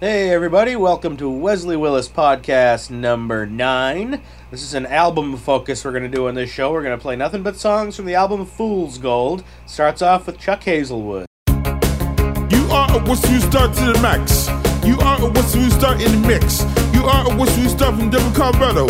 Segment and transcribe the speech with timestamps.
[0.00, 4.22] Hey, everybody, welcome to Wesley Willis Podcast number nine.
[4.48, 6.70] This is an album focus we're going to do on this show.
[6.70, 9.42] We're going to play nothing but songs from the album Fool's Gold.
[9.66, 11.26] Starts off with Chuck Hazelwood.
[11.48, 14.46] You are a whistle you start to the max.
[14.86, 16.60] You are a whistle you start in the mix.
[16.94, 18.86] You are a whistle you start from Denver, Colorado.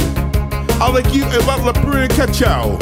[0.79, 2.79] I like you a lot like Peru Cachao.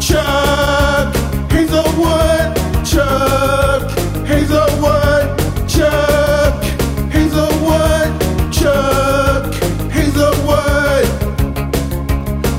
[0.00, 1.14] Chuck
[1.50, 3.97] Hazelwood, Chuck
[4.28, 6.62] Hazelwood, Chuck
[7.10, 8.08] Hazelwood,
[8.52, 9.54] Chuck
[9.90, 11.08] Hazelwood.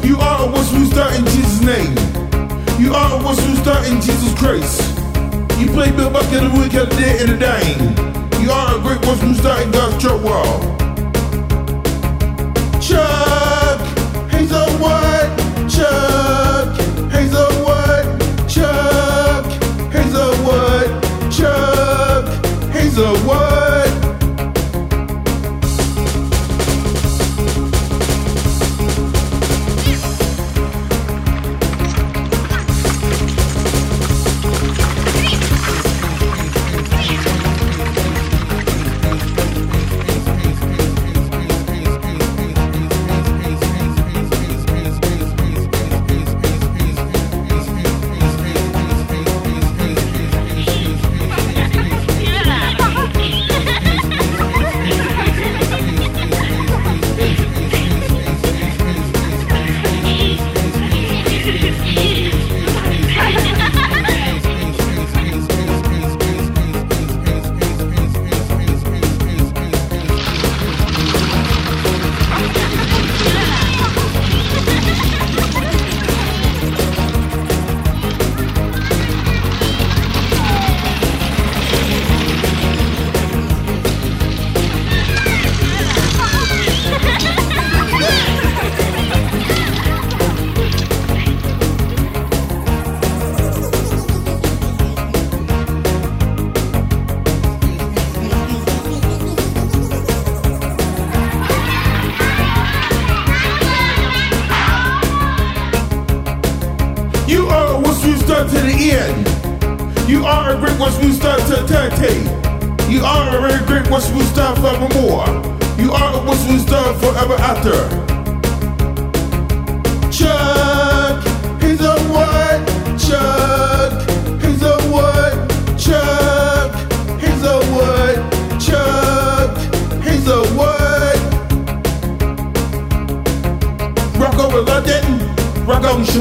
[0.03, 1.95] You are a you start in Jesus' name.
[2.81, 4.97] You are a you start in Jesus Christ.
[5.59, 8.41] You play Bill Bucket the week of the day and the dame.
[8.41, 10.59] You are a great you start in God's church wall.
[12.81, 13.38] Chuck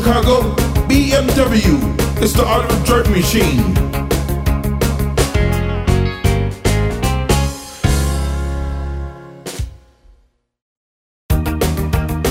[0.08, 0.41] Chicago,
[0.88, 1.76] BMW.
[2.22, 3.58] It's the art of dirt machine.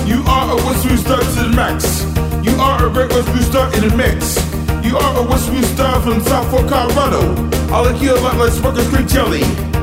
[0.08, 2.02] You are a whistle start to the max.
[2.44, 4.34] You are a great whistle start in the mix.
[4.84, 7.32] You are a whistle star from South Fork, Colorado.
[7.72, 9.77] I like you a lot like Smucker's Creek Jelly.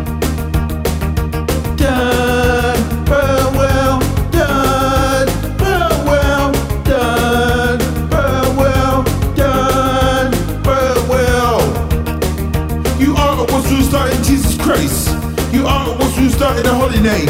[16.57, 17.27] In the holy name.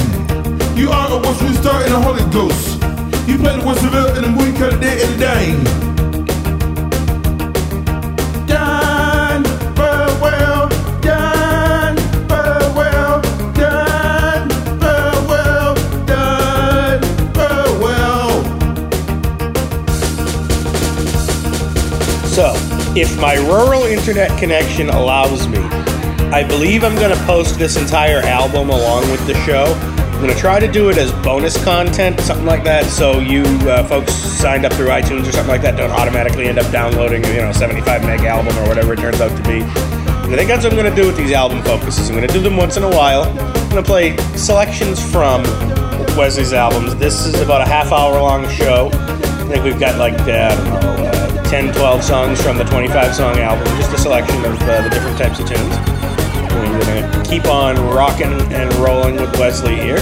[0.77, 2.81] You are a whistle star in the Holy Ghost.
[3.27, 5.85] You play the whistle in the movie cut a day and a.
[22.35, 22.51] So,
[22.97, 25.59] if my rural internet connection allows me,
[26.35, 29.73] I believe I'm going to post this entire album along with the show.
[29.73, 33.43] I'm going to try to do it as bonus content, something like that, so you
[33.69, 37.23] uh, folks signed up through iTunes or something like that don't automatically end up downloading,
[37.23, 39.61] you know, 75 meg album or whatever it turns out to be.
[39.61, 42.09] And I think that's what I'm going to do with these album focuses.
[42.09, 43.23] I'm going to do them once in a while.
[43.23, 45.41] I'm going to play selections from
[46.17, 46.97] Wesley's albums.
[46.97, 48.89] This is about a half hour long show.
[48.91, 53.37] I think we've got like, uh, know, uh, 10, 12 songs from the 25 song
[53.37, 55.94] album, just a selection of uh, the different types of tunes.
[56.85, 59.97] Gonna keep on rocking and rolling with Wesley here.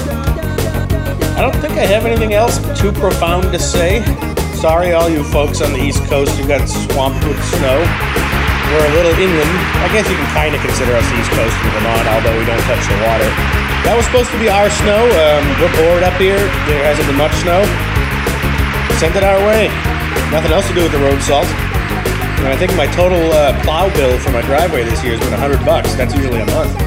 [1.33, 4.03] I don't think I have anything else too profound to say.
[4.59, 7.79] Sorry, all you folks on the East Coast who got swamped with snow.
[8.69, 9.53] We're a little inland.
[9.79, 12.63] I guess you can kind of consider us East Coast in Vermont, although we don't
[12.67, 13.29] touch the water.
[13.83, 15.03] That was supposed to be our snow.
[15.03, 16.39] Um, we're bored up here.
[16.67, 17.63] There hasn't been much snow.
[18.99, 19.67] Send it our way.
[20.31, 21.47] Nothing else to do with the road salt.
[22.43, 25.31] And I think my total uh, plow bill for my driveway this year has been
[25.31, 25.95] 100 bucks.
[25.95, 26.77] That's usually a month.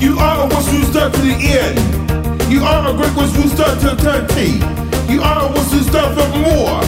[0.00, 2.50] You are a once who start to the end.
[2.50, 4.87] You are a great once who start to eternity.
[5.08, 6.82] You are a once who start for more.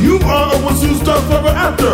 [0.00, 1.92] You are a once who start forever after.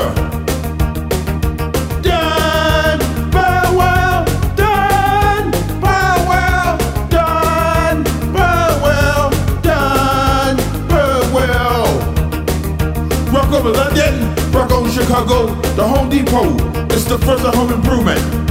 [13.32, 16.54] Rock over London, rock over Chicago, the Home Depot.
[16.94, 18.47] It's the first of home improvement.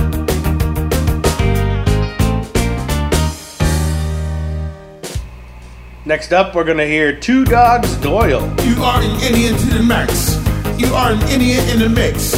[6.07, 8.50] Next up, we're going to hear Two Dogs Doyle.
[8.63, 10.38] You are an Indian to the max.
[10.80, 12.31] You are an Indian in the mix.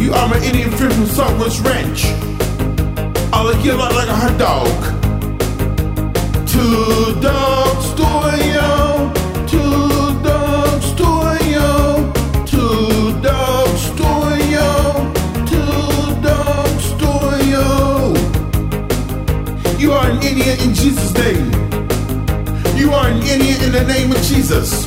[0.00, 2.06] You are an Indian friend from Southwest Ranch.
[3.32, 4.66] I like you like, like a hot dog.
[6.48, 9.12] Two dogs Doyle.
[9.46, 12.12] Two dogs Doyle.
[12.44, 15.12] Two dogs Doyle.
[15.46, 18.16] Two dogs Doyle.
[19.78, 21.63] You are an Indian in Jesus' name.
[22.84, 24.86] You are an Indian in the name of Jesus.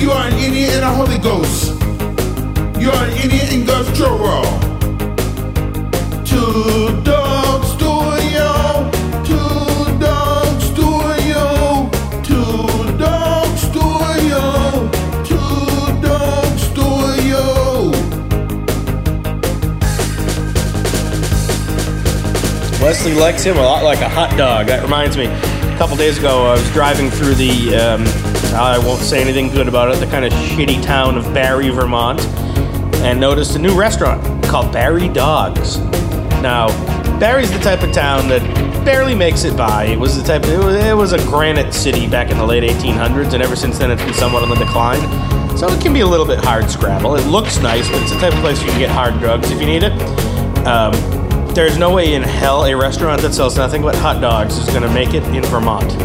[0.00, 1.74] You are an Indian in the Holy Ghost.
[2.80, 4.46] You are an Indian in God's world.
[6.24, 7.92] Two dogs do
[8.32, 8.90] yo.
[9.28, 10.88] Two dogs do
[11.28, 11.90] yo.
[12.24, 13.84] Two dogs do
[14.32, 14.88] yo.
[15.28, 16.88] Two dogs do
[17.28, 17.92] yo.
[22.82, 24.68] Wesley likes him a lot like a hot dog.
[24.68, 25.26] That reminds me,
[25.72, 28.04] a couple days ago, I was driving through the, um,
[28.54, 32.20] I won't say anything good about it, the kind of shitty town of Barre, Vermont,
[32.96, 35.78] and noticed a new restaurant called Barre Dogs.
[36.42, 36.68] Now,
[37.18, 38.42] Barre's the type of town that
[38.84, 39.84] barely makes it by.
[39.84, 40.44] It was the type.
[40.44, 43.78] It was, it was a granite city back in the late 1800s, and ever since
[43.78, 45.00] then, it's been somewhat on the decline.
[45.56, 47.16] So it can be a little bit hard scrabble.
[47.16, 49.60] It looks nice, but it's the type of place you can get hard drugs if
[49.60, 49.92] you need it.
[50.66, 50.92] Um,
[51.54, 54.82] there's no way in hell a restaurant that sells nothing but hot dogs is going
[54.82, 55.96] to make it in Vermont.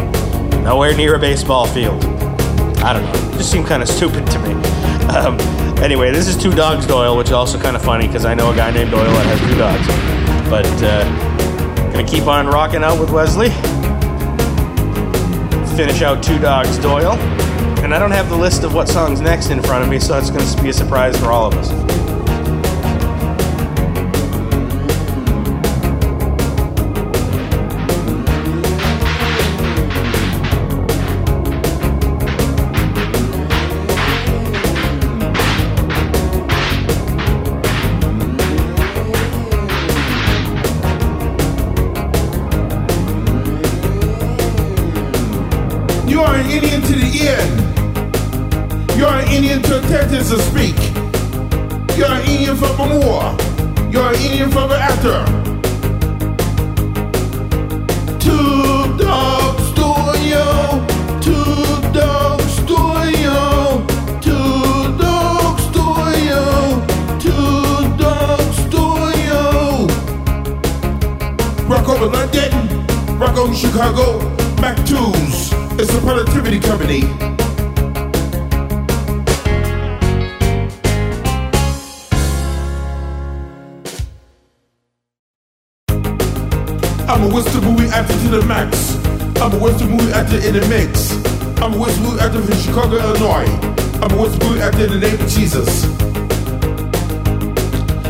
[0.62, 2.04] Nowhere near a baseball field.
[2.80, 3.30] I don't know.
[3.34, 4.54] It just seemed kind of stupid to me.
[5.08, 5.40] Um,
[5.82, 8.52] anyway, this is Two Dogs Doyle, which is also kind of funny because I know
[8.52, 9.86] a guy named Doyle that has two dogs.
[10.50, 13.48] But uh, gonna keep on rocking out with Wesley.
[15.74, 17.14] Finish out Two Dogs Doyle.
[17.82, 20.18] And I don't have the list of what song's next in front of me, so
[20.18, 21.70] it's gonna be a surprise for all of us.
[46.08, 48.96] You are an Indian to the end.
[48.96, 50.76] You are an Indian to attention to speak.
[51.98, 53.36] You are an Indian for the more.
[53.92, 55.24] You are an Indian for the after.
[58.18, 60.44] Two dogs studio.
[61.20, 63.86] Two dogs studio.
[64.20, 66.40] Two dogs studio.
[67.20, 69.40] Two dogs studio.
[71.68, 72.52] Rock over London,
[73.18, 74.18] rock over Chicago,
[74.60, 75.37] Mac Tools.
[75.80, 77.04] It's a productivity company.
[87.06, 88.96] I'm a Western movie actor to the max.
[89.40, 91.12] I'm a Western movie actor in the mix.
[91.62, 93.46] I'm a Western movie actor from Chicago, Illinois.
[94.02, 95.84] I'm a Western movie actor in the name of Jesus.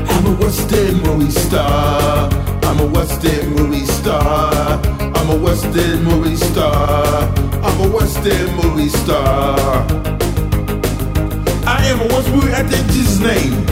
[0.08, 2.30] I'm a Western movie star.
[2.62, 3.67] I'm a Western movie.
[5.60, 7.34] I'm a Western movie star.
[7.64, 9.84] I'm a Western movie star.
[11.66, 13.66] I am a Western movie actor in Jesus' name.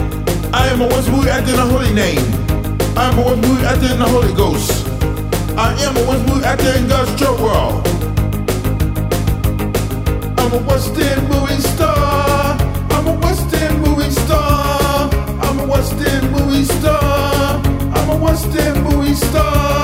[0.52, 2.26] I am a Western movie actor in the Holy Name.
[2.96, 4.88] I am a Western movie actor in the Holy Ghost.
[5.56, 7.86] I am a Western movie actor in God's true world.
[10.40, 12.58] I'm a Western movie star.
[12.90, 15.08] I'm a Western movie star.
[15.40, 17.62] I'm a Western movie star.
[17.94, 19.75] I'm a Western movie star.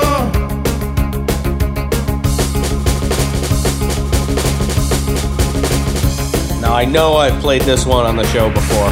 [6.73, 8.89] I know I've played this one on the show before.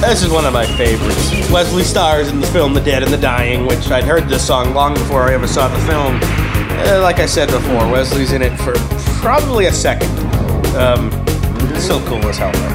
[0.00, 1.30] This is one of my favorites.
[1.48, 4.74] Wesley stars in the film The Dead and the Dying, which I'd heard this song
[4.74, 6.18] long before I ever saw the film.
[6.20, 8.74] Uh, like I said before, Wesley's in it for
[9.20, 10.10] probably a second.
[10.76, 11.12] Um,
[11.78, 12.73] still cool as hell though.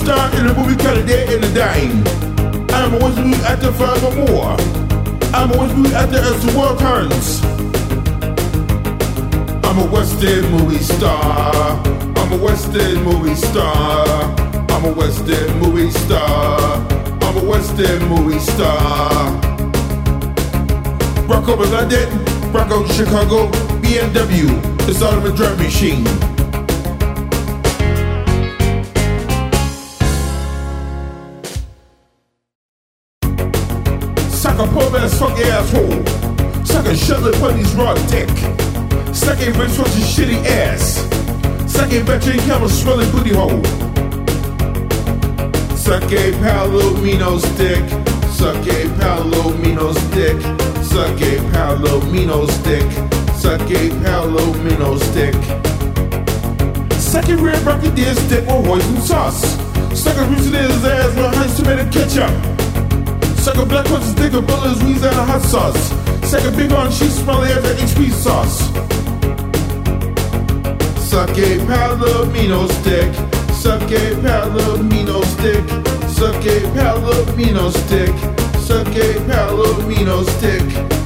[0.00, 2.00] Star in a movie A Day in the Dime.
[2.70, 4.56] I'm a West movie actor forevermore.
[5.34, 7.42] I'm a West movie actor as the world turns.
[9.66, 11.52] I'm a West End movie star.
[12.16, 14.06] I'm a West End movie star.
[14.70, 16.58] I'm a West End movie star.
[17.24, 19.34] I'm a West End movie star.
[21.28, 22.08] Rock over London,
[22.52, 23.50] rock over Chicago,
[23.82, 24.48] BMW,
[24.86, 26.29] the Solomon drum machine.
[34.90, 36.04] Poor ass funky asshole.
[36.64, 38.28] Suck a shuttle putty's raw dick.
[39.14, 41.06] Suck a rich your shitty ass.
[41.72, 43.62] Suck a veteran camel swelling booty hole.
[45.76, 47.88] Suck a palomino stick.
[48.32, 50.42] Suck a palomino stick.
[50.82, 52.90] Suck a palomino stick.
[53.36, 55.34] Suck a palomino stick.
[56.98, 59.56] Suck red bucket deer stick or hoisin sauce.
[59.96, 62.59] Suck a rooster in his ass with honey tomato ketchup.
[63.40, 65.88] Suck a black horse's dick a bullets wheeze and a hot sauce.
[66.28, 68.58] Suck a big on cheese smelly as an HP sauce.
[71.08, 73.12] Suck a palomino stick.
[73.54, 75.66] Suck a palomino stick.
[76.10, 78.14] Suck a palomino stick.
[78.60, 81.00] Suck a palomino stick.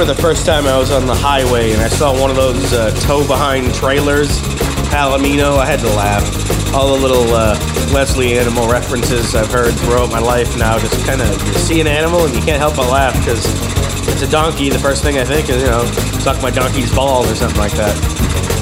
[0.00, 2.72] remember the first time I was on the highway and I saw one of those
[2.72, 4.30] uh, tow behind trailers,
[4.90, 5.56] Palomino.
[5.56, 6.74] I had to laugh.
[6.74, 7.54] All the little uh,
[7.94, 11.28] Wesley animal references I've heard throughout my life now just kind of
[11.58, 13.44] see an animal and you can't help but laugh because
[14.08, 14.68] it's a donkey.
[14.68, 15.84] The first thing I think is, you know,
[16.20, 18.59] suck my donkey's balls or something like that.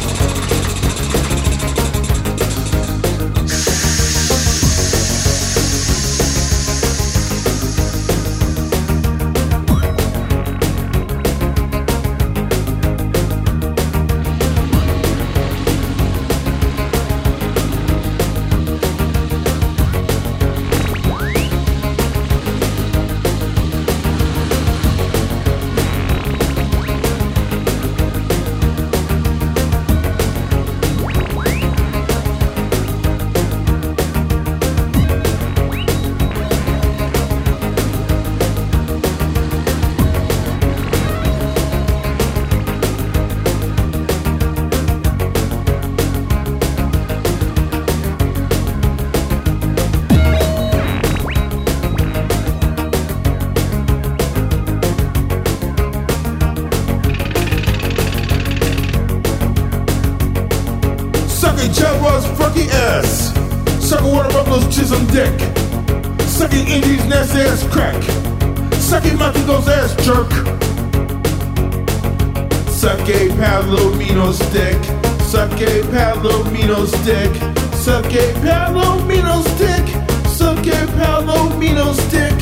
[73.69, 74.83] palomino stick.
[75.23, 77.35] Suck a palomino stick.
[77.75, 79.87] Suck a palomino stick.
[80.27, 82.39] Suck a palomino stick.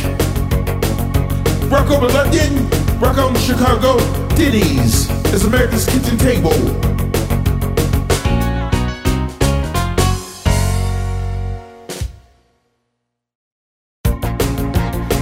[1.70, 2.68] Rock over London,
[3.00, 3.98] rock on Chicago.
[4.36, 6.54] Denny's is America's kitchen table.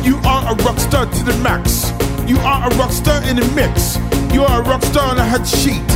[0.05, 1.93] You are a rock star to the max.
[2.29, 4.14] You are a rock star in the mix.
[4.35, 5.87] You are a rock star on a hot sheet.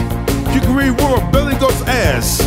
[0.54, 2.38] You can read where Billy Goat's ass.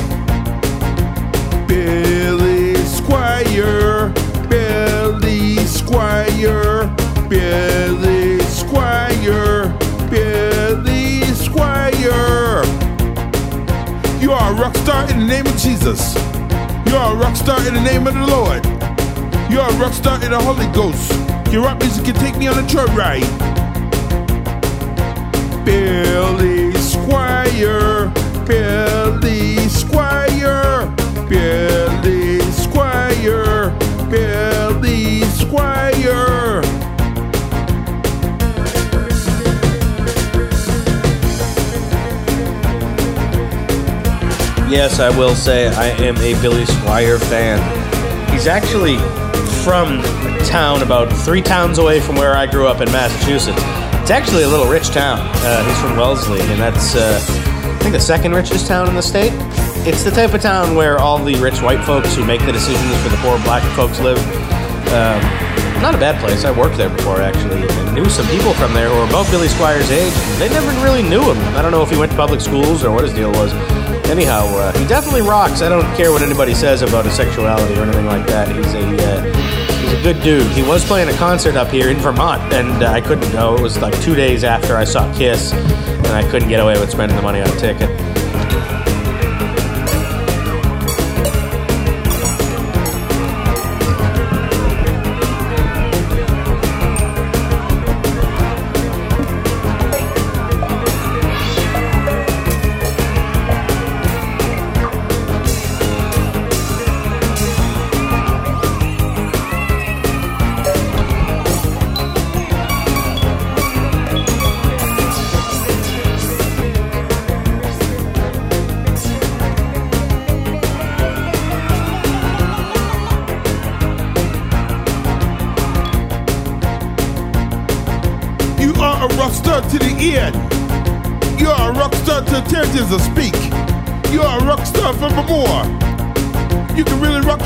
[1.68, 4.14] Billy Squier,
[4.50, 6.88] Billy Squier,
[7.28, 9.78] Billy Squier,
[10.10, 12.64] Billy Squier.
[14.22, 16.16] You are a rock star in the name of Jesus.
[16.88, 18.64] You are a rock star in the name of the Lord.
[19.52, 21.12] You are a rock star in the Holy Ghost.
[21.52, 23.61] Your rock music can take me on a joyride.
[44.72, 47.60] Yes, I will say I am a Billy Squier fan.
[48.32, 48.98] He's actually
[49.64, 53.81] from a town about three towns away from where I grew up in Massachusetts.
[54.02, 55.20] It's actually a little rich town.
[55.22, 59.02] Uh, he's from Wellesley, and that's, uh, I think, the second richest town in the
[59.02, 59.32] state.
[59.88, 62.98] It's the type of town where all the rich white folks who make the decisions
[63.04, 64.18] for the poor black folks live.
[64.90, 65.22] Um,
[65.82, 66.46] not a bad place.
[66.46, 69.48] I worked there before, actually, and knew some people from there who were about Billy
[69.48, 70.14] Squier's age.
[70.40, 71.38] They never really knew him.
[71.56, 73.54] I don't know if he went to public schools or what his deal was.
[74.10, 75.62] Anyhow, uh, he definitely rocks.
[75.62, 78.54] I don't care what anybody says about his sexuality or anything like that.
[78.54, 79.51] He's a uh,
[80.02, 80.48] good dude.
[80.54, 83.56] He was playing a concert up here in Vermont, and uh, I couldn't go.
[83.56, 86.90] It was like two days after I saw Kiss, and I couldn't get away with
[86.90, 88.11] spending the money on a ticket.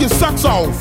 [0.06, 0.80] Your socks off.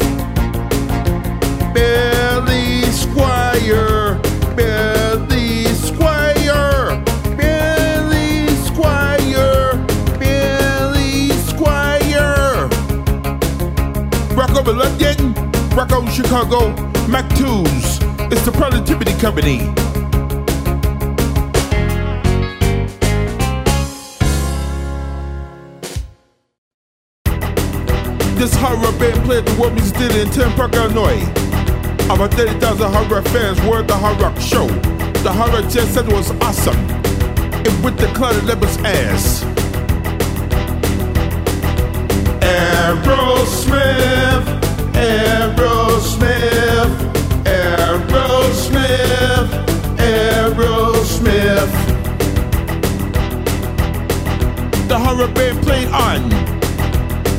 [1.73, 4.21] Billy Squier,
[4.55, 7.03] Billy Squier,
[7.35, 12.69] Billy Squier, Billy Squier.
[14.37, 15.33] Rock over London,
[15.75, 16.69] rock over Chicago,
[17.09, 18.01] Mac Tools.
[18.31, 19.73] It's the Productivity Company.
[28.45, 31.23] This horror band played the world music theater in Park, Illinois.
[32.13, 34.67] About 30,000 horror fans were at the horror Show.
[35.25, 36.77] The horror jet set was awesome.
[37.65, 39.45] It whipped the clouded leopard's ass.
[42.45, 43.65] Aerosmith,
[44.93, 46.13] Aerosmith,
[47.49, 48.69] Aerosmith,
[49.97, 51.73] Aerosmith.
[54.87, 56.54] The horror band played on.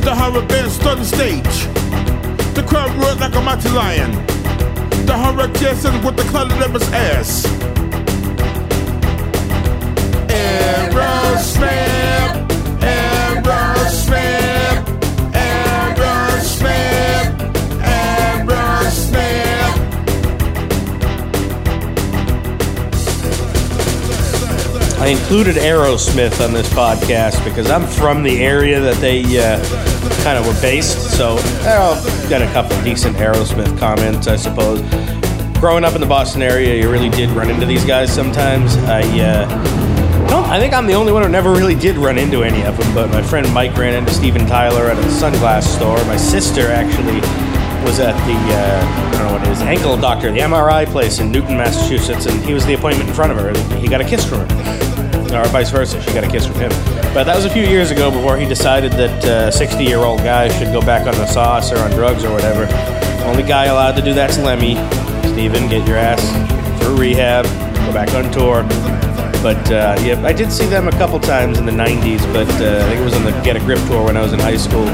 [0.06, 0.14] The
[0.70, 1.66] stood stage.
[2.54, 4.12] The crowd roared like a mighty lion.
[5.08, 5.18] The
[6.04, 7.46] with the of leopard's ass.
[24.98, 29.95] I included Aerosmith on this podcast because I'm from the area that they uh,
[30.26, 34.82] kind of were based, so I'll got a couple decent Aerosmith comments, I suppose.
[35.60, 38.76] Growing up in the Boston area, you really did run into these guys sometimes.
[38.90, 39.48] I uh,
[40.28, 40.50] don't.
[40.50, 42.92] I think I'm the only one who never really did run into any of them,
[42.96, 46.04] but my friend Mike ran into Steven Tyler at a sunglass store.
[46.06, 47.22] My sister actually
[47.86, 51.20] was at the uh, I don't know what it is ankle doctor, the MRI place
[51.20, 53.54] in Newton, Massachusetts, and he was the appointment in front of her.
[53.78, 54.65] He got a kiss from her,
[55.34, 56.02] or vice versa.
[56.02, 56.70] She got a kiss from him.
[57.14, 60.56] But that was a few years ago before he decided that 60 year old guys
[60.58, 62.66] should go back on the sauce or on drugs or whatever.
[63.26, 64.76] Only guy allowed to do that's Lemmy.
[65.34, 66.22] Steven, get your ass
[66.80, 68.64] through rehab, go back on tour.
[69.42, 72.84] But uh, yeah, I did see them a couple times in the '90s, but uh,
[72.84, 74.58] I think it was on the Get a Grip tour when I was in high
[74.58, 74.86] school.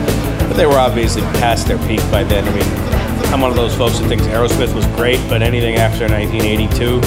[0.47, 2.45] But they were obviously past their peak by then.
[2.47, 6.07] I mean, I'm one of those folks who thinks Aerosmith was great, but anything after
[6.07, 6.99] 1982,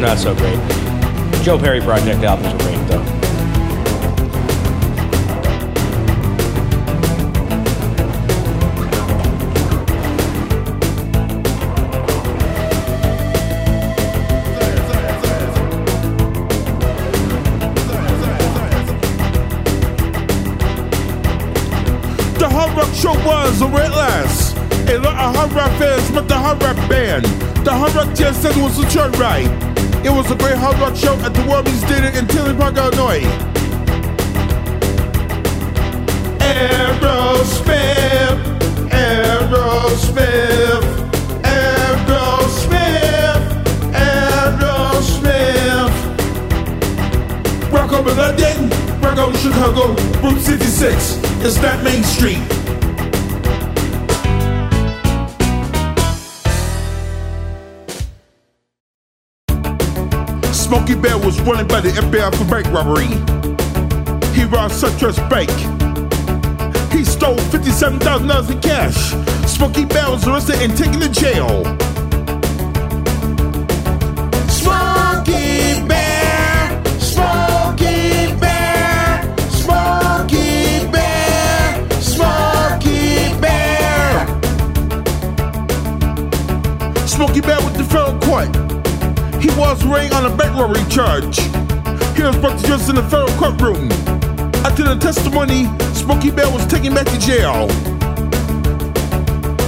[0.00, 0.58] not so great.
[1.40, 3.02] Joe Perry Project albums were great though.
[22.38, 23.66] The Hard Rock Show was a
[24.98, 27.24] lot of Hard Rock fans the Hard Rock band.
[27.64, 28.14] The Hard Rock
[28.62, 28.78] was
[29.18, 29.71] ride.
[30.04, 33.22] It was a great Hard Rock show at the Music Theater in Tinley Park, Illinois.
[36.42, 38.40] Aerosmith,
[38.90, 40.84] Aerosmith,
[41.42, 43.44] Aerosmith,
[43.94, 45.94] Aerosmith.
[47.72, 51.18] Rock over London, rock over Chicago, Route 66.
[51.44, 52.61] It's not Main Street.
[60.72, 63.08] Smokey Bear was wanted by the FBI for bank robbery.
[64.32, 65.50] He robbed SunTrust Bank.
[66.90, 69.12] He stole $57,000 in cash.
[69.46, 71.62] Smokey Bear was arrested and taken to jail.
[74.48, 84.26] Smokey Bear, Smokey Bear, Smokey Bear, Smokey Bear.
[87.06, 88.71] Smokey Bear with the federal court.
[89.42, 91.40] He was rained on a burglary charge.
[92.16, 93.90] He was brought to justice in the federal courtroom.
[94.64, 97.68] After the testimony, Smokey Bear was taken back to jail.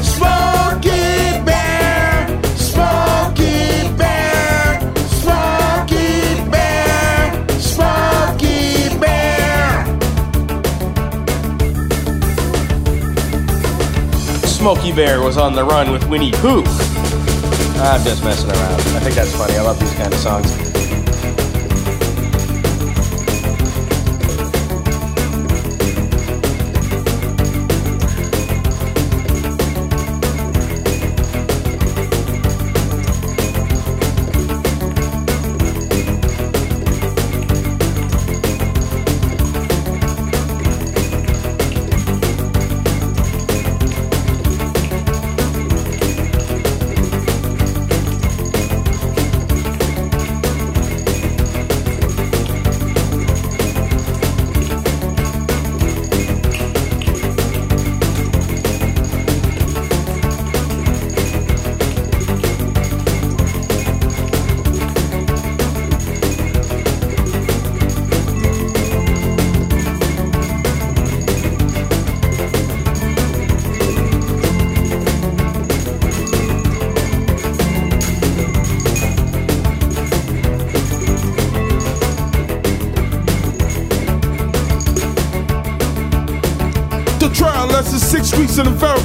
[0.01, 9.87] Smokey Bear, Smokey Bear, Smokey Bear, Smokey Bear.
[14.47, 16.63] Smokey Bear was on the run with Winnie Pooh
[17.77, 18.81] I'm just messing around.
[18.81, 19.55] I think that's funny.
[19.57, 20.64] I love these kind of songs.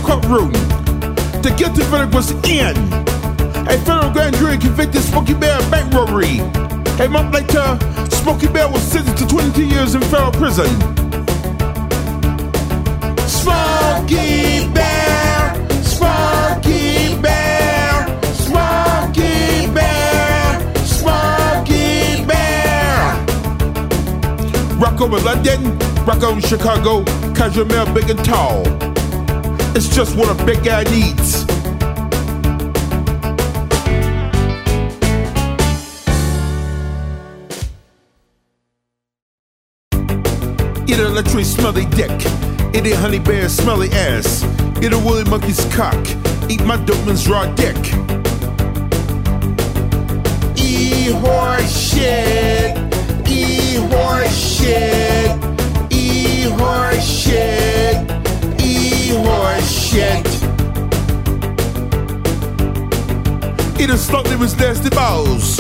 [0.10, 0.52] Courtroom.
[1.44, 2.76] The guilty verdict was in.
[3.70, 6.40] A federal grand jury convicted Smokey Bear of bank robbery.
[7.00, 7.78] A month later,
[8.10, 10.66] Smokey Bear was sentenced to 22 years in federal prison.
[13.28, 23.14] Smokey Bear, Smokey Bear, Smokey Bear, Smokey Bear.
[24.80, 27.04] Rock over London, rock over Chicago,
[27.36, 28.89] Casual Male big and tall.
[29.76, 31.44] It's just what a big guy needs.
[40.90, 42.12] Eat a electric smelly dick.
[42.76, 44.44] Eat a honey bear smelly ass.
[44.84, 46.04] Eat a woolly monkey's cock.
[46.50, 47.78] Eat my dopeman's raw dick.
[50.58, 52.76] E horse shit.
[53.28, 55.38] E horse shit.
[55.92, 58.19] E horse shit.
[59.12, 60.28] Horse shit.
[63.80, 65.60] Eat a slut with nasty balls.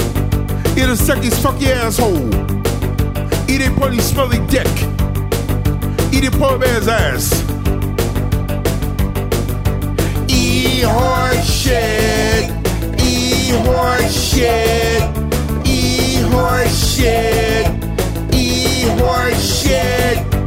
[0.77, 2.29] Eat a sucky's fucky asshole.
[3.49, 4.67] Eat a pony smelly dick.
[6.13, 7.43] Eat a poor man's ass.
[10.29, 12.51] E horse shit.
[13.01, 15.01] E horse shit.
[15.65, 17.65] E horse shit.
[18.31, 20.38] E horse shit.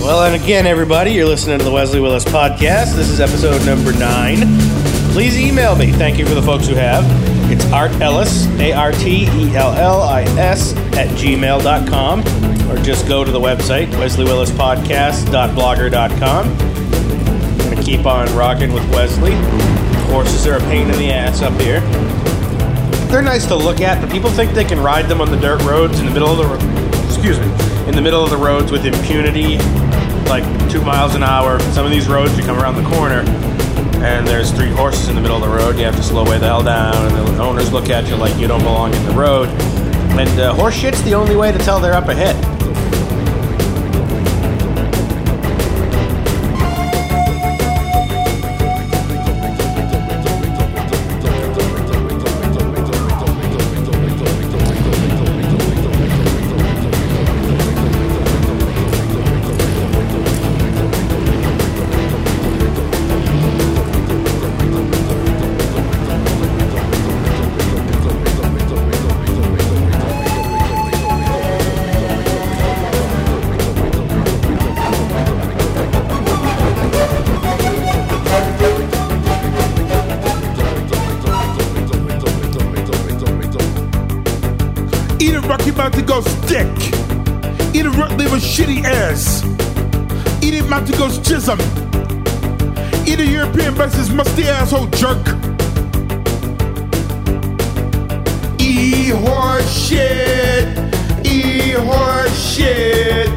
[0.00, 2.96] Well, and again, everybody, you're listening to the Wesley Willis podcast.
[2.96, 4.38] This is episode number nine.
[5.12, 5.92] Please email me.
[5.92, 7.04] Thank you for the folks who have.
[7.50, 12.20] It's Art Ellis, A R T E L L I S, at gmail.com,
[12.70, 16.48] or just go to the website, weslywillispodcast.blogger.com.
[16.48, 19.34] I'm going to keep on rocking with Wesley.
[20.10, 21.80] Horses are a pain in the ass up here.
[23.10, 25.62] They're nice to look at, but people think they can ride them on the dirt
[25.62, 26.58] roads in the middle of the ro-
[27.20, 27.52] excuse me,
[27.86, 29.58] in the middle of the roads with impunity,
[30.30, 31.60] like two miles an hour.
[31.74, 33.20] Some of these roads, you come around the corner,
[34.02, 35.76] and there's three horses in the middle of the road.
[35.76, 38.34] You have to slow way the hell down, and the owners look at you like
[38.40, 39.48] you don't belong in the road.
[40.18, 42.59] And uh, horse shit's the only way to tell they're up ahead.
[85.80, 87.74] Eat a Rocky Mountain Ghost dick.
[87.74, 89.42] Eat a Liver shitty ass.
[90.44, 91.58] Eat a Mountain Ghost jism.
[93.08, 95.26] Eat a European versus musty asshole jerk.
[98.60, 100.68] E horse shit.
[101.24, 103.30] E horse shit.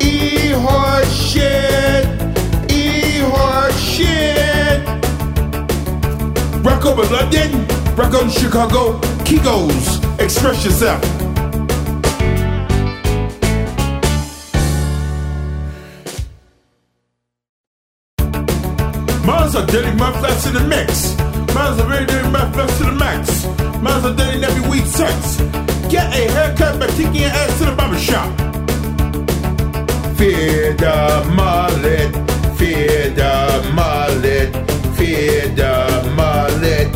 [0.00, 2.06] E horse shit.
[2.70, 4.86] E horse shit.
[6.64, 7.66] Rock over London.
[7.96, 9.00] Rock on Chicago.
[9.24, 10.20] Kegos.
[10.20, 11.19] Express yourself.
[19.30, 21.16] Mine's a dirty mufflets in the mix.
[21.54, 23.46] Mine's a very dirty mufflets to the max.
[23.80, 25.36] Mine's a dirty nappy weed sex.
[25.88, 28.28] Get a haircut by taking your ass to the barber shop.
[30.18, 30.98] Fear the
[31.38, 32.10] mullet,
[32.58, 33.34] fear the
[33.78, 34.50] mullet,
[34.96, 35.74] fear the
[36.18, 36.88] mullet,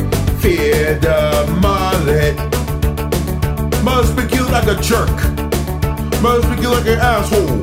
[0.42, 1.20] fear the
[1.62, 2.36] mullet.
[3.84, 5.16] Must make you like a jerk,
[6.20, 7.58] must make you like an asshole,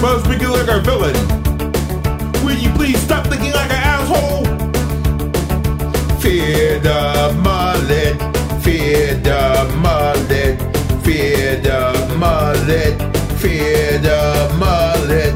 [0.00, 1.16] must make you like a villain.
[2.44, 4.44] Will you please stop thinking like an asshole?
[6.20, 8.16] Fear the mullet,
[8.62, 10.58] fear the mullet,
[11.04, 12.96] fear the mullet,
[13.40, 15.34] fear the mullet.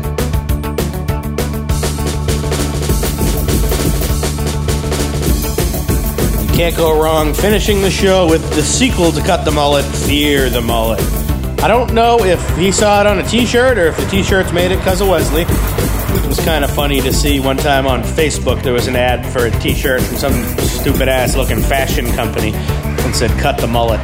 [6.56, 10.60] Can't go wrong finishing the show with the sequel to Cut the Mullet, Fear the
[10.60, 11.00] Mullet.
[11.62, 14.22] I don't know if he saw it on a t shirt or if the t
[14.22, 15.44] shirts made it because of Wesley.
[16.30, 19.26] It was kind of funny to see one time on Facebook there was an ad
[19.32, 23.66] for a t shirt from some stupid ass looking fashion company and said, Cut the
[23.66, 24.00] Mullet.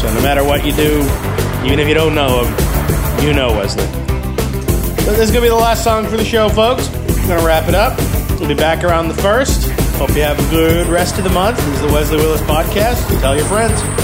[0.00, 1.02] So no matter what you do,
[1.64, 3.84] even if you don't know him, you know Wesley.
[5.04, 6.88] So this is to be the last song for the show, folks.
[6.88, 7.96] Going to wrap it up.
[8.40, 9.70] We'll be back around the first.
[9.98, 11.58] Hope you have a good rest of the month.
[11.58, 13.20] This is the Wesley Willis Podcast.
[13.20, 13.99] Tell your friends.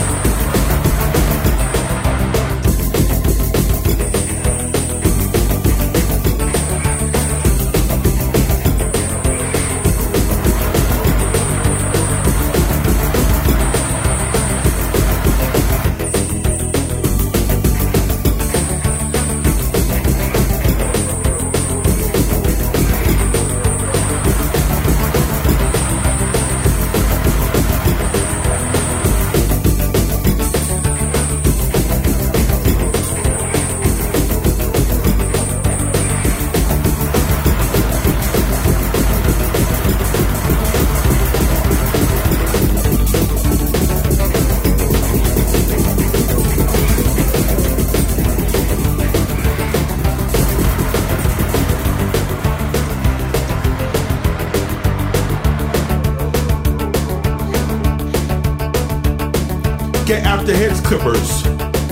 [60.86, 61.42] Clippers.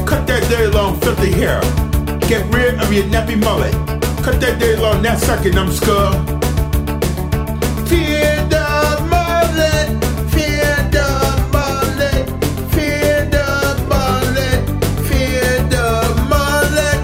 [0.06, 1.60] Cut that day long filthy hair.
[2.28, 3.74] Get rid of your nappy mullet.
[4.22, 6.12] Cut that day long that sucking them skull.
[7.90, 8.66] Fear the
[9.10, 9.88] mullet.
[10.30, 11.10] Fear the
[11.50, 12.24] mullet.
[12.70, 13.48] Fear the
[13.90, 14.62] mullet.
[15.08, 15.86] Fear the
[16.30, 17.00] mullet.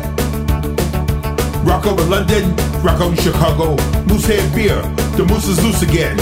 [1.66, 3.74] Rock over London, rock over Chicago.
[4.06, 4.80] Moosehead beer,
[5.16, 6.16] the moose is loose again.